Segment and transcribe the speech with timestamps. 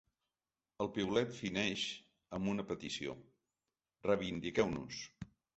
[0.85, 1.83] El piulet fineix
[2.39, 3.15] amb una petició:
[4.11, 5.07] ‘Reivindiqueu-nos’.